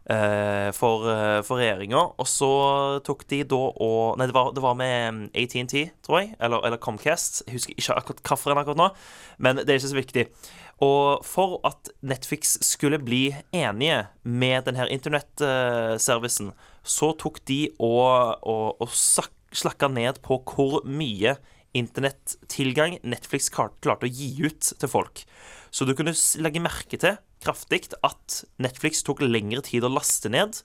[0.10, 2.02] Eh, for, eh, for regjeringa.
[2.22, 2.52] Og så
[3.06, 6.36] tok de da og Nei, det var, det var med ATNT, tror jeg.
[6.40, 7.44] Eller, eller Comcast.
[7.48, 8.92] Jeg husker ikke akkurat hvilken akkurat nå,
[9.40, 10.28] men det er ikke så viktig.
[10.86, 16.52] Og for at Netflix skulle bli enige med denne internettservicen,
[16.84, 18.92] så tok de og, og, og
[19.56, 21.38] slakka ned på hvor mye
[21.76, 25.24] internettilgang Netflix klarte å gi ut til folk.
[25.72, 30.60] Så du kunne legge merke til kraftig at Netflix tok lengre tid å laste ned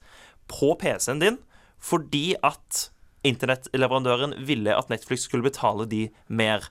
[0.51, 1.39] på PC-en din
[1.81, 2.89] fordi at
[3.25, 6.67] internettleverandøren ville at Netflix skulle betale de mer.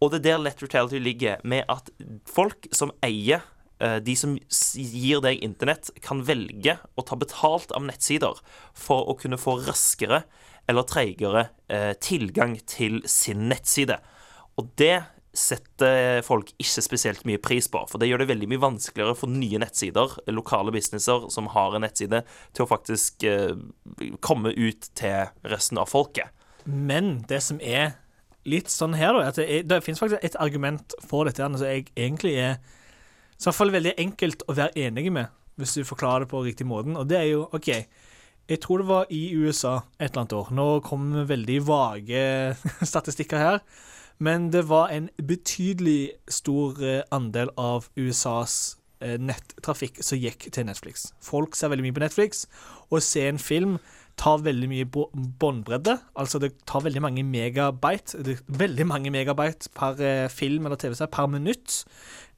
[0.00, 1.90] Og det er der Let Retality ligger, med at
[2.28, 3.42] folk som eier
[3.82, 8.40] eh, de som gir deg internett, kan velge å ta betalt av nettsider
[8.76, 10.22] for å kunne få raskere
[10.68, 13.98] eller treigere eh, tilgang til sin nettside.
[14.60, 15.02] Og det
[15.36, 19.30] setter folk ikke spesielt mye pris på, for det gjør det veldig mye vanskeligere for
[19.30, 22.22] nye nettsider, lokale businesser som har en nettside,
[22.56, 23.54] til å faktisk eh,
[24.24, 26.32] komme ut til resten av folket.
[26.64, 27.96] Men det som er
[28.48, 31.68] litt sånn her, da, at det, er, det finnes faktisk et argument for dette som
[31.68, 32.58] jeg egentlig er
[33.38, 35.28] i hvert fall veldig enkelt å være enig med,
[35.60, 36.96] hvis du forklarer det på riktig måten.
[36.98, 37.68] Og det er jo OK.
[38.48, 40.50] Jeg tror det var i USA et eller annet år.
[40.56, 42.22] Nå kommer veldig vage
[42.92, 43.60] statistikker her.
[44.18, 50.66] Men det var en betydelig stor eh, andel av USAs eh, nettrafikk som gikk til
[50.66, 51.12] Netflix.
[51.22, 52.46] Folk ser veldig mye på Netflix,
[52.90, 53.78] å se en film
[54.18, 54.86] tar veldig mye
[55.38, 55.94] båndbredde.
[56.18, 58.18] Altså det tar veldig mange megabyte.
[58.50, 61.84] Veldig mange megabyte per eh, film eller TV-serie per minutt.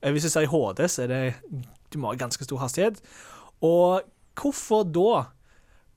[0.00, 1.22] Hvis du ser i HD, så er det
[1.92, 3.00] du må ha ganske stor hastighet.
[3.64, 4.04] Og
[4.36, 5.24] hvorfor da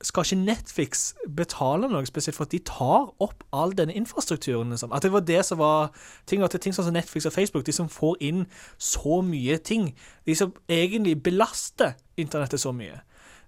[0.04, 1.04] skal ikke Netflix
[1.36, 4.74] betale noe spesielt for at de tar opp all denne infrastrukturen?
[4.74, 4.92] Liksom?
[4.92, 5.94] At det var det som var
[6.28, 8.44] ting, at det er ting sånn som Netflix og Facebook, de som får inn
[8.76, 9.92] så mye ting,
[10.28, 13.00] de som egentlig belaster internettet så mye.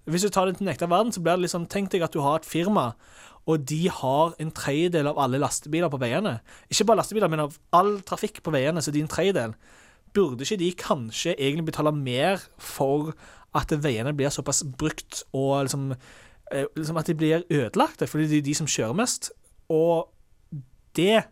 [0.07, 2.13] Hvis du tar det til den ekte verden, så blir det liksom Tenk deg at
[2.15, 2.93] du har et firma,
[3.47, 6.39] og de har en tredjedel av alle lastebiler på veiene.
[6.71, 9.55] Ikke bare lastebiler, men av all trafikk på veiene, så de er en tredjedel.
[10.15, 13.13] Burde ikke de kanskje egentlig betale mer for
[13.55, 15.91] at veiene blir såpass brukt, og liksom,
[16.51, 19.31] liksom at de blir ødelagte, fordi det er de som kjører mest?
[19.69, 20.09] Og
[20.95, 21.23] det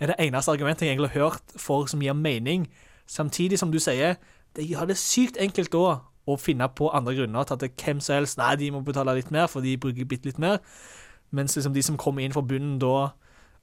[0.00, 2.66] er det eneste argumentet jeg egentlig har hørt for som gir mening.
[3.06, 4.16] Samtidig som du sier,
[4.56, 8.20] det gjør det sykt enkelt da å finne på andre grunner til at hvem som
[8.20, 10.60] helst Nei, de må betale litt mer, for de bruker bitte litt mer.
[11.34, 13.12] Mens liksom de som kommer inn fra bunnen da,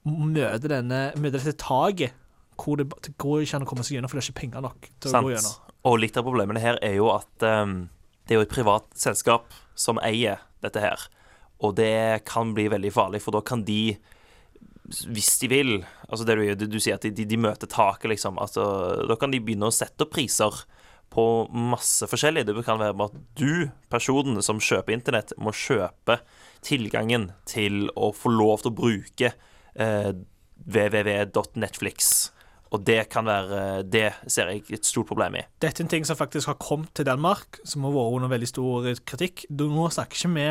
[0.04, 2.16] møter, denne, møter dette taket
[2.60, 4.64] hvor det, det går ikke an å komme seg gjennom, for det er ikke penger
[4.64, 5.52] nok til å gå gjennom.
[5.88, 7.86] Og litt av problemene her er jo at um,
[8.28, 9.48] det er jo et privat selskap
[9.80, 11.08] som eier dette her.
[11.64, 13.96] Og det kan bli veldig farlig, for da kan de,
[15.08, 15.72] hvis de vil
[16.10, 18.40] Altså det du, du sier at de, de, møter taket, liksom.
[18.42, 18.64] Altså,
[19.06, 20.56] da kan de begynne å sette opp priser
[21.14, 22.42] på masse forskjellig.
[22.48, 26.18] Det kan være at du, personen som kjøper internett, må kjøpe
[26.66, 30.10] tilgangen til å få lov til å bruke eh,
[30.66, 32.10] www.netflix.
[32.70, 35.44] Og det kan være Det ser jeg et stort problem i.
[35.62, 38.48] Dette er en ting som faktisk har kommet til Danmark, som har vært under veldig
[38.48, 39.44] stor kritikk.
[39.50, 40.48] Nå snakker ikke vi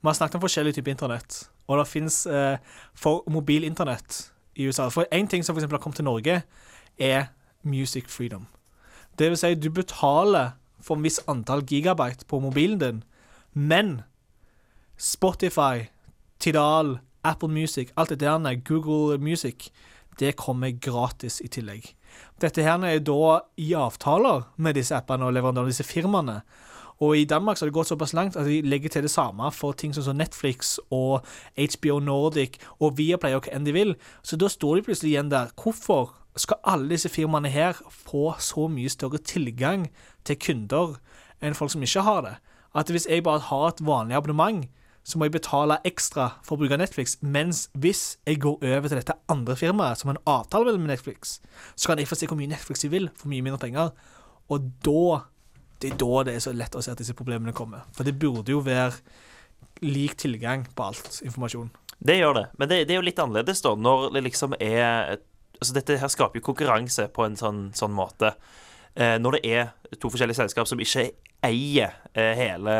[0.00, 2.56] Vi har snakket om forskjellige typer internett, og det fins eh,
[2.94, 4.88] for mobilinternett i USA.
[4.88, 5.70] For én ting som f.eks.
[5.70, 6.42] har kommet til Norge,
[6.98, 7.24] er
[7.62, 8.46] music freedom.
[9.18, 13.04] Det vil si, du betaler for en viss antall gigabyte på mobilen din,
[13.52, 14.00] men
[14.96, 15.90] Spotify,
[16.38, 19.68] Tidal, Apple Music, alt det der, Google Music,
[20.20, 21.94] det kommer gratis i tillegg.
[22.40, 26.40] Dette her er da i avtaler med disse appene og leverandørene, disse firmaene.
[27.00, 29.48] Og i Danmark så har det gått såpass langt at de legger til det samme
[29.56, 31.24] for ting som Netflix og
[31.56, 33.94] HBO Nordic og Viaplay og hva enn de vil.
[34.22, 35.54] Så da står de plutselig igjen der.
[35.56, 39.88] Hvorfor skal alle disse firmaene her få så mye større tilgang
[40.28, 40.98] til kunder
[41.40, 42.34] enn folk som ikke har det?
[42.76, 44.68] At hvis jeg bare har et vanlig abonnement,
[45.06, 49.00] så må jeg betale ekstra for å bruke Netflix, mens hvis jeg går over til
[49.00, 51.38] dette andre firmaet, som har en avtale med Netflix,
[51.74, 53.94] så kan jeg få se hvor mye Netflix jeg vil, for mye mindre penger.
[54.52, 55.22] Og da
[55.80, 57.86] det er da det er så lett å se at disse problemene kommer.
[57.96, 58.92] For det burde jo være
[59.80, 61.70] lik tilgang på alt informasjon.
[62.00, 65.18] Det gjør det, men det, det er jo litt annerledes da, når det liksom er
[65.60, 68.30] Altså Dette her skaper jo konkurranse på en sånn, sånn måte.
[68.96, 71.10] Eh, når det er to forskjellige selskap som ikke
[71.46, 72.74] eier eh, hele,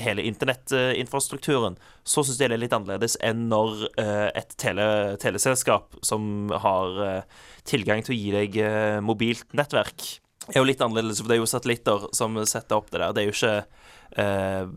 [0.00, 4.86] hele internettinfrastrukturen, så syns jeg det er litt annerledes enn når eh, et tele,
[5.20, 8.58] teleselskap som har eh, tilgang til å gi deg
[9.04, 10.06] mobilt nettverk,
[10.50, 13.12] er jo litt annerledes, for det er jo satellitter som setter opp det der.
[13.14, 14.72] Det er jo ikke eh,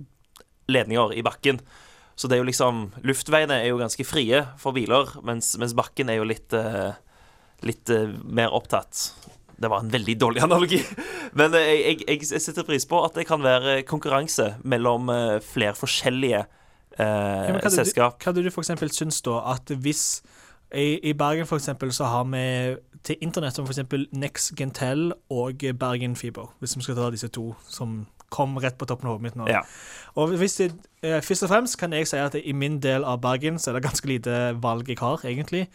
[0.71, 1.61] ledninger i bakken.
[2.15, 6.11] Så det er jo liksom Luftveiene er jo ganske frie for biler, mens, mens bakken
[6.13, 6.93] er jo litt, eh,
[7.65, 9.07] litt eh, mer opptatt.
[9.57, 10.79] Det var en veldig dårlig analogi,
[11.39, 15.37] men eh, jeg, jeg, jeg setter pris på at det kan være konkurranse mellom eh,
[15.45, 18.17] flere forskjellige eh, Ja, hva selskap.
[18.17, 20.23] Du, hva hadde du eksempel syns da at hvis
[20.73, 22.43] i, I Bergen for eksempel så har vi
[23.05, 27.29] til internett som for eksempel Next Gentel og Bergen Fiber, hvis vi skal ta disse
[27.35, 29.47] to som kom rett på toppen av hodet mitt nå.
[29.51, 29.61] Ja.
[30.17, 30.71] Og hvis det,
[31.05, 33.77] eh, Først og fremst kan jeg si at i min del av Bergen så er
[33.77, 35.67] det ganske lite valg jeg har, egentlig.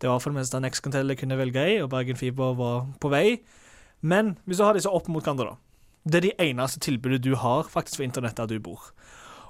[0.00, 3.08] Det var for det meste Next jeg kunne velge i, og Bergen Fiber var på
[3.08, 3.40] vei.
[4.00, 5.56] Men hvis du har disse opp mot hverandre, da.
[6.04, 8.92] Det er de eneste tilbudet du har faktisk for internett der du bor.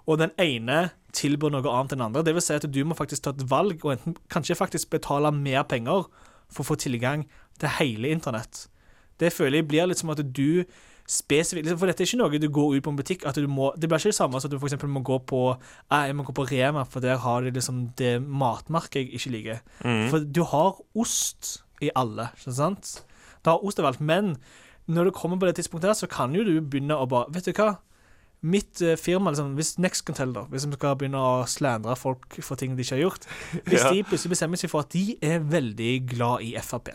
[0.07, 2.23] Og den ene tilbyr noe annet enn den andre.
[2.23, 5.33] Det vil si at du må faktisk ta et valg, og enten kanskje faktisk betale
[5.35, 6.07] mer penger
[6.53, 7.25] for å få tilgang
[7.59, 8.69] til hele internett.
[9.19, 10.65] Det føler jeg blir litt som at du
[11.11, 13.71] spesifikt For dette er ikke noe du går ut på en butikk at du må,
[13.77, 14.77] Det blir ikke det samme som at du f.eks.
[14.89, 18.15] må gå på eh, Jeg må gå på Rema, for der har de liksom det
[18.25, 19.59] matmerket jeg ikke liker.
[19.85, 20.07] Mm.
[20.13, 22.95] For du har ost i alle, ikke sant?
[23.45, 24.01] Du har ost overalt.
[24.01, 24.37] Men
[24.89, 27.47] når du kommer på det tidspunktet her, så kan jo du begynne å bare Vet
[27.49, 27.75] du hva?
[28.45, 32.61] Mitt eh, firma, liksom, hvis NextContel, da, hvis vi skal begynne å slandre folk for
[32.61, 33.25] ting de ikke har gjort
[33.71, 33.93] Hvis Ja.
[33.93, 36.91] de plutselig bestemmer seg for at de er veldig glad i Frp,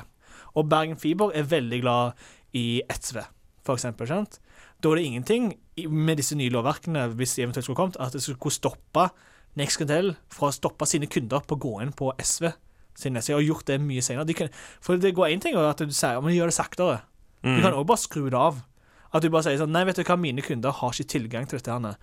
[0.53, 2.11] og Bergen Fiber er veldig glad
[2.57, 3.17] i SV,
[3.97, 4.39] for sant?
[4.81, 5.57] da er det ingenting
[5.89, 9.09] med disse nye lovverkene, hvis de eventuelt skulle kommet, at det skulle stoppe
[9.59, 12.51] NextContel fra å stoppe sine kunder på å gå inn på SV
[12.99, 14.25] sin nettside, og gjort det mye senere.
[14.27, 14.49] De kan,
[14.81, 17.01] for det går én ting at du sier men gjør det saktere.
[17.43, 17.61] Du Mhm.
[17.61, 18.63] kan også bare skru det av.
[19.13, 21.57] At du bare sier sånn Nei, vet du hva, mine kunder har ikke tilgang til
[21.59, 21.71] dette.
[21.71, 21.95] her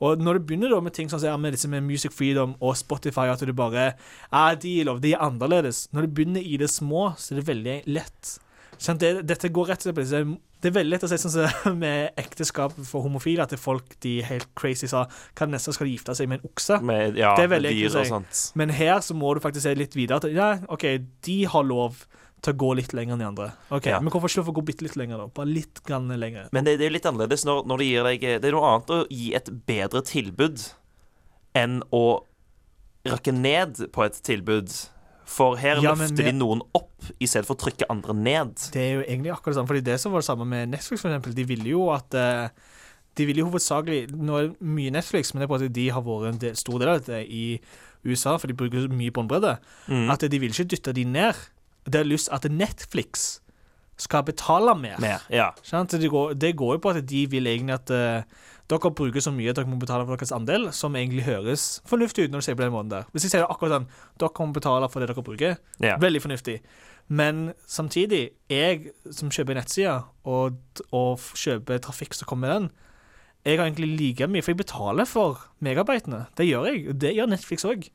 [0.00, 2.74] Og når du begynner da med ting som sånn, med disse med Music Freedom og
[2.76, 3.94] Spotify, at du bare
[4.32, 5.88] Ja, de er lov, de er annerledes.
[5.92, 8.38] Når du begynner i det små, så er det veldig lett.
[8.78, 9.00] Sant?
[9.00, 10.32] Det, dette går rett og slett
[10.64, 13.96] Det er veldig lett å si sånn med ekteskap for homofile, at det er folk
[14.04, 15.06] de helt crazy sa
[15.36, 16.80] Hva nesten skal de gifte seg med en okse?
[16.82, 18.12] Med, ja, det er veldig dyr å si.
[18.12, 18.42] sånt.
[18.58, 20.20] Men her så må du faktisk se litt videre.
[20.22, 20.86] At, ja, OK,
[21.26, 22.04] de har lov
[22.44, 23.48] til å gå litt lenger enn de andre.
[23.72, 24.00] Ok, Ja.
[24.04, 25.26] Men hvorfor ikke å gå bitte litt lenger, da?
[25.32, 26.50] Bare litt grann lenger.
[26.52, 28.92] Men det, det er litt annerledes når, når det gir deg Det er noe annet
[28.92, 30.60] å gi et bedre tilbud
[31.56, 32.04] enn å
[33.08, 34.72] rakke ned på et tilbud.
[35.26, 38.54] For her Ja, løfter med- de noen opp i stedet for å trykke andre ned.
[38.72, 41.00] Det er jo egentlig akkurat det samme, fordi det som var det samme med Netflix,
[41.00, 41.34] for eksempel.
[41.34, 42.48] De ville jo at eh,
[43.16, 45.88] De ville jo hovedsakelig Nå er det mye Netflix, men det er på at de
[45.88, 47.60] har vært en del, stor del av dette i
[48.04, 49.58] USA, for de bruker mye båndbredde,
[49.88, 50.10] Mm.
[50.10, 51.34] at de vil ikke dytte de ned.
[51.88, 53.40] De har lyst at Netflix
[53.96, 54.98] skal betale mer.
[54.98, 55.52] Mer, ja.
[55.62, 58.22] Det, går, det går jo på at de vil egentlig at eh,
[58.70, 62.24] dere bruker så mye at dere må betale for deres andel, som egentlig høres fornuftig
[62.26, 63.04] ut når du sier på den måten der.
[63.12, 63.88] Hvis jeg sier det akkurat sånn,
[64.22, 65.98] dere må betale for det dere bruker, Ja.
[66.00, 66.60] veldig fornuftig.
[67.08, 70.56] Men samtidig, jeg som kjøper nettsida, og,
[70.92, 72.70] og kjøper trafikk som kommer med den,
[73.44, 76.22] jeg har egentlig like mye, for jeg betaler for megabytene.
[76.38, 77.90] Det gjør jeg, og det gjør Netflix òg.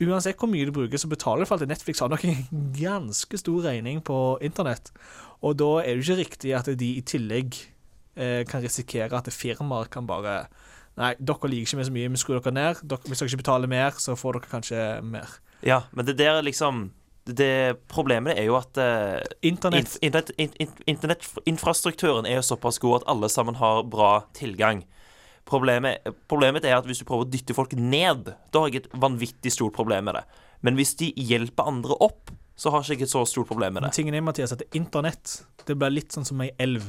[0.00, 3.38] Uansett hvor mye du bruker, så betaler du for at Netflix har nok en ganske
[3.40, 4.88] stor regning på internett.
[5.42, 7.58] Og da er det ikke riktig at de i tillegg
[8.16, 10.46] eh, kan risikere at firmaer kan bare
[10.92, 12.80] Nei, dere liker ikke meg så mye, vi skrur dere ned.
[12.84, 15.30] Dere, hvis dere ikke betaler mer, så får dere kanskje mer.
[15.64, 16.90] Ja, men det der liksom
[17.24, 20.82] det Problemet er jo at eh, Internett- in- internett- in-
[21.46, 24.84] Internettinfrastrukturen er jo såpass god at alle sammen har bra tilgang.
[25.48, 28.92] Problemet, problemet er at hvis du prøver å dytte folk ned, da har jeg et
[29.02, 30.24] vanvittig stort problem med det.
[30.62, 33.82] Men hvis de hjelper andre opp, så har jeg ikke et så stort problem med
[33.82, 33.88] det.
[33.90, 36.84] Men tingen er, Mathias, at internett det blir litt sånn som ei elv.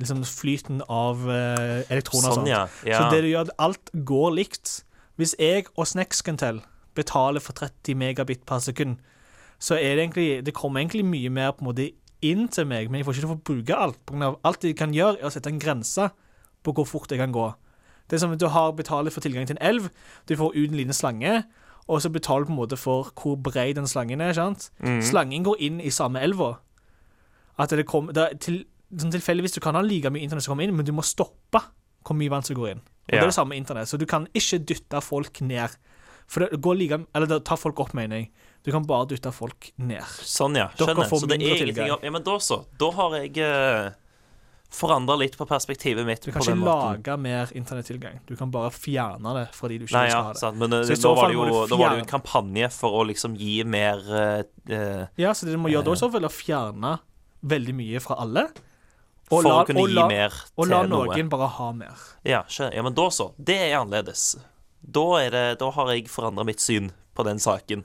[0.00, 2.48] Liksom flyten av uh, elektroner og Sånn, sånt.
[2.48, 2.62] ja.
[2.88, 2.98] Ja.
[3.02, 4.78] Så det du gjør, alt går likt.
[5.20, 6.62] Hvis jeg og Snexcantel
[6.96, 8.96] betaler for 30 megabit per sekund,
[9.60, 11.90] så er det egentlig Det kommer egentlig mye mer på en måte
[12.24, 13.98] inn til meg, men jeg får ikke til å få bruke alt.
[14.06, 16.10] På grunn av alt jeg kan gjøre, er å sette en grense
[16.64, 17.46] på hvor fort jeg kan gå.
[18.08, 19.86] Det er som at du har betaler for tilgang til en elv,
[20.28, 21.44] du får ut en liten slange,
[21.88, 24.32] og så betaler du på en måte for hvor bred den slangen er.
[24.36, 24.70] sant?
[24.80, 25.00] Mm.
[25.02, 26.54] Slangen går inn i samme elva.
[27.58, 30.66] At det kommer det til, sånn Tilfeldigvis du kan ha like mye internett som kommer
[30.66, 31.62] inn, men du må stoppe
[32.06, 32.82] hvor mye vann som går inn.
[33.10, 33.90] Og Det er det samme med internett.
[33.90, 35.74] Så du kan ikke dytte folk ned.
[36.30, 38.30] For det går like Eller det tar folk opp, mener jeg.
[38.64, 40.04] Du kan bare dytte folk ned.
[40.20, 40.68] Sånn, ja.
[40.76, 41.08] Skjønner.
[41.08, 42.62] Så det er ingenting Ja, men da så.
[42.78, 43.90] Da har jeg uh,
[44.70, 48.20] forandra litt på perspektivet mitt Du kan på ikke lage mer internettilgang.
[48.28, 50.42] Du kan bare fjerne det fra de du ikke Nei, skal ja, ha det.
[50.44, 50.60] sant.
[50.60, 52.70] Men uh, Så i så fall jo må du da var det jo en kampanje
[52.76, 56.12] for å liksom gi mer uh, eh, Ja, så det du må gjøre da, så
[56.12, 56.98] er å fjerne
[57.40, 58.50] veldig mye fra alle.
[59.30, 61.22] For la- å kunne gi la- mer Og la noen noe.
[61.30, 61.94] bare ha mer.
[62.24, 63.32] Ja, ja, men da så.
[63.38, 64.36] Det er annerledes.
[64.82, 67.84] Da, er det, da har jeg forandra mitt syn på den saken.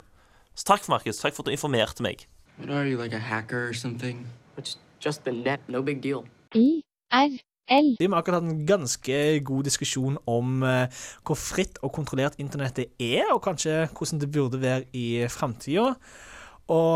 [0.56, 1.20] Så takk, Markus.
[1.20, 2.26] Takk for at du informerte meg.
[2.58, 4.26] What are you, like a hacker or something?
[4.58, 6.24] It's just the net, no big deal.
[6.56, 6.82] I
[7.12, 7.30] R
[7.68, 7.96] L.
[8.00, 10.88] Vi har akkurat hatt en ganske god diskusjon om eh,
[11.26, 15.96] hvor fritt og kontrollert internettet er, og kanskje hvordan det burde være i framtida.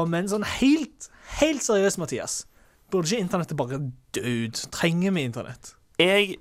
[0.08, 1.10] Men sånn helt,
[1.42, 2.46] helt seriøst, Mathias,
[2.92, 3.82] burde ikke internettet bare
[4.16, 4.62] dø ut?
[4.76, 5.74] Trenger vi internett?
[6.00, 6.38] Jeg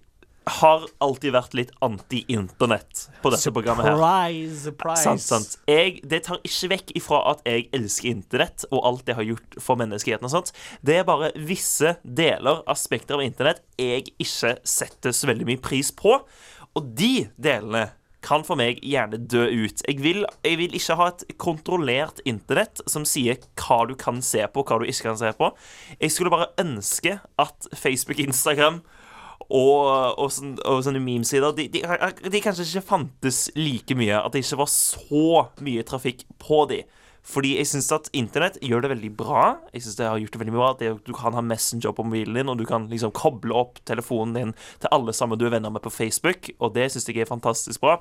[0.49, 3.97] har alltid vært litt anti-internett på dette programmet her.
[3.99, 5.05] Surprise, surprise.
[5.05, 5.57] Sant, sant.
[5.69, 9.59] Jeg, det tar ikke vekk ifra at jeg elsker internett og alt det har gjort
[9.63, 10.25] for menneskeheten.
[10.25, 10.55] og sånt.
[10.81, 15.93] Det er bare visse deler, aspekter av internett, jeg ikke setter så veldig mye pris
[15.93, 16.17] på.
[16.79, 17.89] Og de delene
[18.24, 19.83] kan for meg gjerne dø ut.
[19.87, 24.42] Jeg vil, jeg vil ikke ha et kontrollert internett som sier hva du kan se
[24.52, 25.52] på, hva du ikke kan se på.
[26.00, 28.83] Jeg skulle bare ønske at Facebook, Instagram
[29.48, 34.18] og, og, sånn, og sånne memesider de, de, de kanskje ikke fantes like mye.
[34.18, 36.83] At det ikke var så mye trafikk på de.
[37.29, 39.43] Fordi jeg syns at internett gjør det veldig bra.
[39.75, 42.38] Jeg synes det har gjort det veldig bra det, Du kan ha Messenger på mobilen
[42.41, 45.73] din, og du kan liksom koble opp telefonen din til alle sammen du er venner
[45.75, 47.99] med på Facebook, og det syns jeg er fantastisk bra.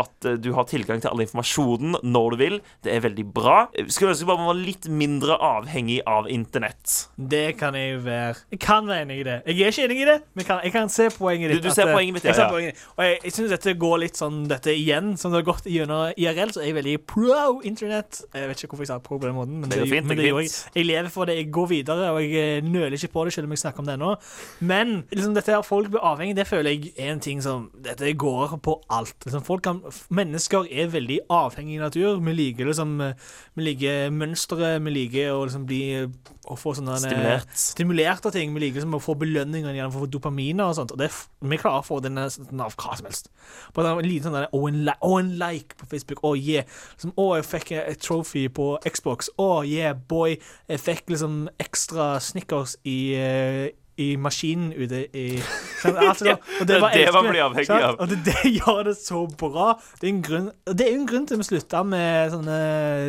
[0.00, 2.58] At eh, du har tilgang til all informasjonen når du vil.
[2.84, 3.56] Det er veldig bra.
[3.76, 7.08] Jeg skulle ønske bare man var litt mindre avhengig av internett.
[7.16, 8.44] Det kan jeg være.
[8.54, 9.38] Jeg kan være enig i det.
[9.46, 11.62] Jeg er ikke enig i det, men kan, jeg kan se poenget ditt.
[11.62, 12.52] du du ser at, poenget mitt, ja, jeg ser ja.
[12.52, 12.84] poenget.
[12.96, 16.12] Og jeg, jeg syns dette går litt sånn dette igjen, som det har gått gjennom
[16.20, 18.22] IRL, så er jeg veldig pro internett.
[18.34, 20.20] Jeg vet ikke hvorfor jeg sa pro på den måten, men Det det, fint, men
[20.20, 20.52] det gjør jeg.
[20.74, 23.48] Jeg lever for det, jeg går videre, og jeg eh, nøler ikke på det, selv
[23.48, 24.12] om jeg snakker om det ennå.
[24.60, 28.12] Men liksom, dette her folk blir avhengig, det føler jeg er en ting som Dette
[28.18, 29.16] går på alt.
[29.24, 29.80] Liksom, folk kan,
[30.14, 32.20] mennesker er veldig avhengige i natur.
[32.24, 33.16] Vi liker liksom eh,
[33.54, 37.54] Vi liker mønstre, vi liker å liksom bli Å få sånne eh, Stimulert.
[37.58, 38.54] Stimulert av ting.
[38.54, 40.94] Vi liker liksom å få belønninger gjennom å få dopaminer og sånt.
[40.94, 41.10] Og det,
[41.44, 43.30] vi klarer å få den eh, sånn av hva som helst.
[43.76, 46.24] Bare en liten sånn oh, en, oh, en like på Facebook.
[46.26, 46.68] Oh yeah.
[46.96, 49.32] Liksom, oh, jeg fikk et trophy på Xbox.
[49.38, 50.38] Oh yeah, boy.
[50.70, 55.26] Jeg fikk liksom ekstra Snickers i, eh, i maskinen ute i?
[55.84, 57.98] Altså, og Det var det man blir avhengig av.
[58.00, 59.74] Og det, det gjør det så bra.
[60.00, 62.56] Det er en grunn, det er jo en grunn til vi slutta med sånne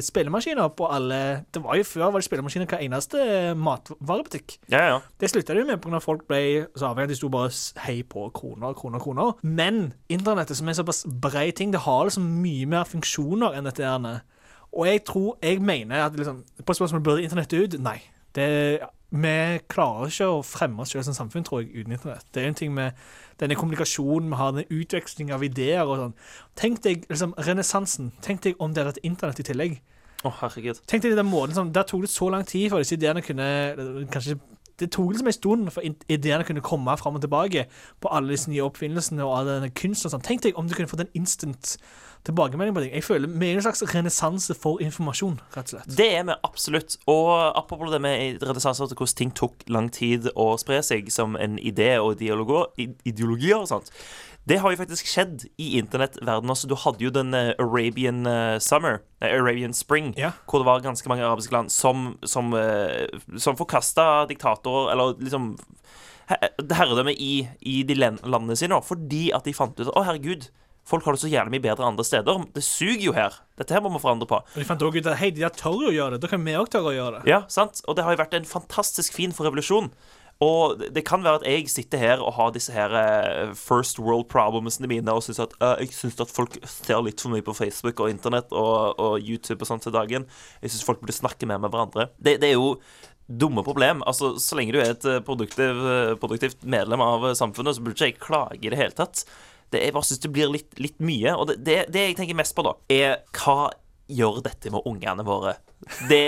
[0.03, 1.19] spillemaskiner på alle
[1.55, 3.21] Det var jo Før var det spillemaskiner hver eneste
[3.55, 4.57] matvarebutikk.
[4.73, 4.99] Ja, ja.
[5.21, 6.01] Det slutta de med pga.
[6.03, 6.41] folk ble
[6.75, 7.53] så avhengig at de sto bare
[7.85, 9.39] hei på kroner, kroner, kroner.
[9.41, 13.87] Men internettet, som er såpass brei ting, det har liksom mye mer funksjoner enn dette.
[13.87, 14.19] her.
[14.75, 18.01] Og jeg tror, jeg mener at liksom, På spørsmålet burde internettet ut, nei.
[18.35, 22.25] Det, vi klarer ikke å fremme oss selv som samfunn, tror jeg, uten internett.
[22.33, 22.97] Det er en ting med
[23.39, 26.15] denne kommunikasjonen vi har, den utveksling av ideer og sånn.
[26.57, 28.11] Tenk deg liksom renessansen.
[28.25, 29.77] Tenk deg om det hadde hatt internett i tillegg.
[30.25, 30.81] Å, herregud.
[30.89, 34.05] Tenk deg den måten som, Der tok det så lang tid før disse ideene kunne
[34.11, 34.39] kanskje
[34.79, 37.67] det tok liksom en stund for ideene kunne komme fram og tilbake
[38.03, 40.25] på alle disse nye oppfinnelsene og all denne kunsten og sånn.
[40.25, 41.77] Tenk deg om du kunne fått en instant
[42.25, 42.93] tilbakemelding på ting.
[42.93, 45.97] Jeg føler Vi er en slags renessanse for informasjon, rett og slett.
[45.97, 46.97] Det er vi absolutt.
[47.07, 51.37] Og apropos det med renessanse og hvordan ting tok lang tid å spre seg som
[51.39, 53.91] en idé og ideologi ideologier og sånt.
[54.45, 56.69] Det har jo faktisk skjedd i internettverdenen også.
[56.69, 60.13] Du hadde jo den eh, Arabian eh, Summer, eh, Arabian Spring,
[60.45, 62.53] hvor det var ganske mange arabiske land som, som,
[63.41, 65.55] som forkasta diktatorer, eller liksom
[66.25, 70.47] Herredømmet herredømme i, i de landene sine, fordi at de fant ut å, herregud,
[70.89, 72.47] folk har det så jævlig mye bedre andre steder.
[72.55, 73.37] Det suger jo her.
[73.61, 74.39] Dette her må vi forandre på.
[74.41, 76.23] Og de fant også ut at hei, de der tør jo å gjøre det.
[76.25, 77.29] Da kan vi òg tørre å gjøre det.
[77.29, 77.83] Ja, sant?
[77.85, 79.91] Og det har jo vært en fantastisk fin for revolusjon.
[80.45, 84.27] Og det- kan være at jeg sitter her og har disse her eh, first world
[84.31, 87.55] problemsene mine og syns at uh, jeg synes at folk ser litt for mye på
[87.57, 90.27] Facebook og internett og, og YouTube og sånt til dagen.
[90.61, 92.09] Jeg syns folk burde snakke mer med hverandre.
[92.19, 92.75] Det, det er jo
[93.27, 94.03] dumme problem.
[94.05, 97.97] Altså, Så lenge du er et eh, produktiv, eh, produktivt medlem av samfunnet, så burde
[97.97, 99.25] ikke jeg klage i det hele tatt.
[99.73, 101.33] Det, jeg bare syns det blir litt, litt mye.
[101.33, 103.71] Og det, det, det jeg tenker mest på, da, er hva
[104.05, 105.55] gjør dette med ungene våre?
[106.09, 106.21] Det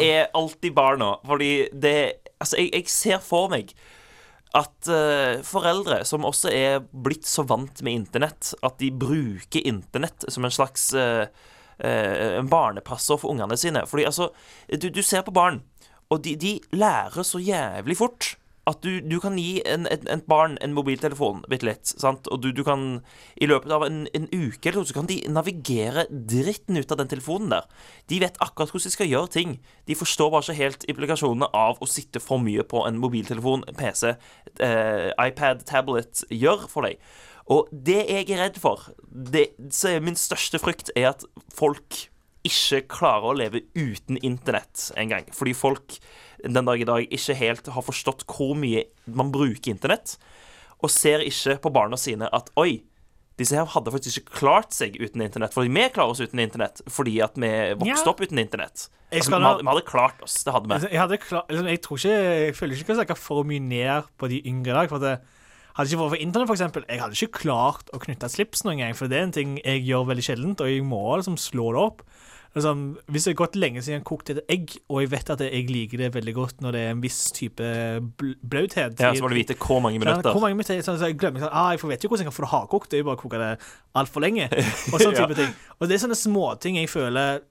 [0.08, 1.10] er Alltid barna.
[1.18, 1.26] Er.
[1.28, 1.98] Fordi det
[2.42, 3.72] Altså, jeg, jeg ser for meg
[4.56, 10.24] at uh, foreldre som også er blitt så vant med internett, at de bruker internett
[10.32, 11.26] som en slags uh,
[11.82, 13.84] uh, barnepasser for ungene sine.
[13.88, 14.30] Fordi altså,
[14.70, 15.60] du, du ser på barn,
[16.12, 18.34] og de, de lærer så jævlig fort.
[18.66, 22.26] At du, du kan gi en, et, et barn en mobiltelefon bitte litt, sant?
[22.34, 22.80] og du, du kan
[23.38, 26.98] i løpet av en, en uke eller noe, så kan de navigere dritten ut av
[26.98, 27.68] den telefonen der.
[28.10, 29.54] De vet akkurat hvordan de skal gjøre ting.
[29.86, 34.16] De forstår bare ikke helt implikasjonene av å sitte for mye på en mobiltelefon, PC,
[34.58, 36.98] eh, iPad, tablet gjør for deg.
[37.46, 41.22] Og det jeg er redd for, det, så er min største frykt, er at
[41.54, 42.08] folk
[42.46, 45.26] ikke klarer å leve uten internett engang.
[45.34, 46.00] Fordi folk
[46.44, 50.16] den dag i dag ikke helt har forstått hvor mye man bruker internett,
[50.82, 52.82] og ser ikke på barna sine at oi,
[53.36, 55.52] disse her hadde faktisk ikke klart seg uten internett.
[55.52, 58.12] Fordi vi klarer oss uten internett fordi at vi vokste Ja.
[58.12, 58.88] opp uten internett.
[59.12, 60.38] Altså, vi, hadde, vi hadde klart oss.
[60.44, 60.88] Det hadde vi.
[60.88, 63.60] Jeg, hadde klart, liksom, jeg tror ikke Jeg føler ikke jeg snakker snakke for mye
[63.60, 64.88] ned på de yngre i dag.
[64.88, 65.12] For det,
[65.76, 68.64] hadde ikke vært for internett, for eksempel, jeg hadde ikke klart å knytte et slips
[68.64, 68.96] noen gang.
[68.96, 71.82] For det er en ting jeg gjør veldig sjeldent, og jeg må liksom slå det
[71.84, 72.02] opp.
[72.56, 75.30] Liksom, hvis det har gått lenge siden jeg har kokt et egg, og jeg vet
[75.34, 77.66] at jeg liker det veldig godt når det er en viss type
[78.16, 80.30] bl- blauthet Ja, så må du vite hvor mange minutter.
[80.32, 82.36] Hvor mange minutter så, så jeg glemmer sånn, ah, jeg vet jo hvordan jeg kan
[82.38, 82.88] få det hardkokt.
[82.90, 83.50] Det er jo bare å koke det
[84.00, 84.48] altfor lenge.
[84.92, 85.38] Og sånne type Ja.
[85.42, 85.52] ting.
[85.76, 87.42] Og det er sånne småting jeg føler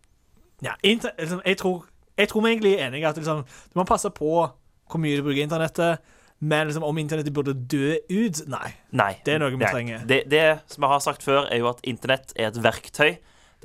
[0.65, 1.85] ja, liksom, jeg, tror,
[2.17, 5.23] jeg tror vi egentlig er enige at liksom, du må passe på hvor mye du
[5.27, 6.01] bruker internettet.
[6.41, 8.73] Men liksom, om internettet burde dø ut Nei.
[8.91, 9.11] Nei.
[9.25, 10.01] Det er noe vi trenger.
[10.09, 13.15] Det, det som jeg har sagt før, er jo at internett er et verktøy.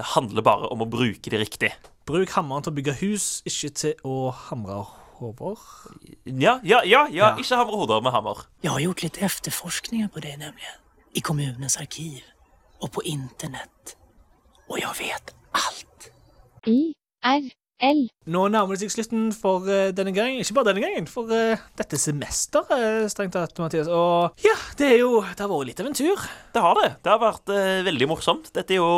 [0.01, 1.69] Det handler bare om å bruke det riktig.
[2.09, 4.79] Bruk hammeren til å bygge hus, ikke til å hamre
[5.19, 5.61] hoder.
[6.25, 7.35] Ja, ja, ja, ja.
[7.37, 8.47] Ikke hamre hoder med hammer.
[8.65, 10.73] Jeg har gjort litt efterforskninger på det nemlig.
[11.13, 12.25] I kommunens arkiv.
[12.81, 13.93] Og på internett.
[14.71, 15.35] Og jeg vet
[17.81, 18.01] I-R-L.
[18.31, 20.41] Nå nærmer det seg slutten for eh, denne gangen.
[20.43, 23.89] Ikke bare denne gangen, for uh, dette semesteret, strengt tatt, Mathias.
[23.89, 26.27] Og ja, det er jo Det har vært litt av en tur.
[26.55, 26.91] Det har det.
[27.05, 28.53] Det har vært uh, veldig morsomt.
[28.57, 28.91] Dette er jo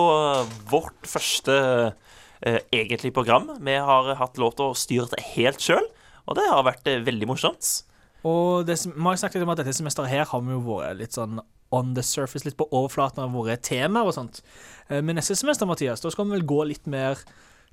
[0.73, 1.55] vårt første
[2.43, 3.45] egentlig egentlige program.
[3.63, 5.85] Vi har hatt lov til å styre det helt sjøl,
[6.27, 7.69] og det har vært veldig morsomt.
[8.27, 10.59] Og det, som- vi har snakket litt om at dette semesteret her har vi jo
[10.67, 11.39] vært litt sånn
[11.71, 14.43] on the surface, litt på overflaten av våre temaer og sånt.
[14.91, 17.23] Men neste semester, Mathias, da skal vi vel gå litt mer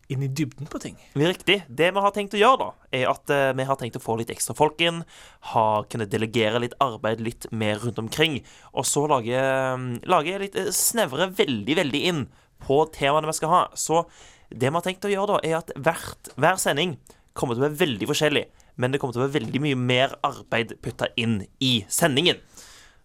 [0.10, 0.98] inn i dybden på ting.
[1.14, 1.62] Riktig.
[1.68, 4.18] Det vi har tenkt å gjøre, da, er at eh, vi har tenkt å få
[4.20, 5.04] litt ekstra folk inn.
[5.52, 8.40] Ha, kunne delegere litt arbeid litt mer rundt omkring.
[8.74, 12.26] Og så lage, mm, lage litt eh, snevre veldig, veldig inn
[12.66, 13.64] på temaene vi skal ha.
[13.78, 14.04] Så
[14.50, 16.98] det vi har tenkt å gjøre, da, er at hvert, hver sending
[17.38, 18.46] kommer til å være veldig forskjellig.
[18.82, 22.42] Men det kommer til å være veldig mye mer arbeid putta inn i sendingen.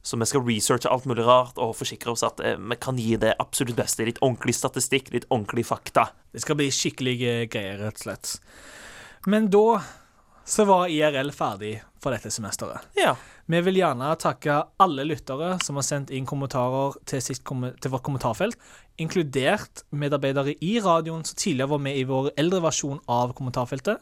[0.04, 3.16] Så vi skal researche alt mulig rart og forsikre oss at eh, vi kan gi
[3.20, 4.04] det absolutt beste.
[4.04, 6.10] Litt ordentlig statistikk, litt ordentlig fakta.
[6.32, 8.34] Det skal bli skikkelige greier, rett og slett.
[9.30, 9.80] Men da
[10.44, 12.84] så var IRL ferdig for dette semesteret.
[13.00, 13.14] Ja.
[13.48, 17.92] Vi vil gjerne takke alle lyttere som har sendt inn kommentarer til, sitt kom til
[17.92, 18.56] vårt kommentarfelt,
[19.00, 24.00] inkludert medarbeidere i radioen som tidligere var med i vår eldre versjon av kommentarfeltet.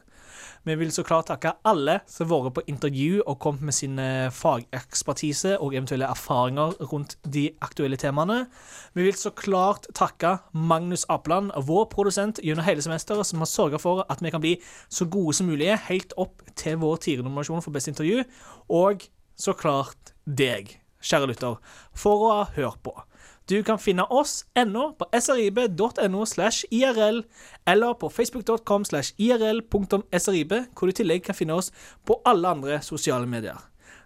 [0.63, 3.97] Vi vil så klart takke alle som har vært på intervju og kommet med sin
[3.99, 8.45] eh, fagekspertise og eventuelle erfaringer rundt de aktuelle temaene.
[8.95, 13.83] Vi vil så klart takke Magnus Apland, vår produsent gjennom hele semesteret, som har sørga
[13.83, 14.55] for at vi kan bli
[14.87, 18.23] så gode som mulig helt opp til vår tirenominasjon for beste intervju.
[18.71, 19.03] Og
[19.35, 21.59] så klart deg, kjære lytter,
[21.91, 22.95] for å ha hørt på.
[23.51, 27.23] Du kan finne oss ennå på srib.no slash irl,
[27.67, 31.73] eller på facebook.com slash irl.srib, hvor du i tillegg kan finne oss
[32.07, 33.59] på alle andre sosiale medier.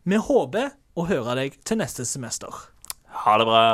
[0.05, 2.49] Vi håper å høre deg til neste semester.
[3.24, 3.64] Ha det bra.